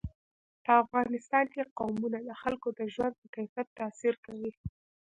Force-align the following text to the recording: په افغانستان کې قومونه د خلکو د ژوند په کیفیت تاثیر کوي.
په 0.63 0.71
افغانستان 0.83 1.45
کې 1.53 1.71
قومونه 1.77 2.19
د 2.23 2.29
خلکو 2.41 2.67
د 2.79 2.81
ژوند 2.93 3.13
په 3.19 3.25
کیفیت 3.35 3.67
تاثیر 3.79 4.13
کوي. 4.25 4.51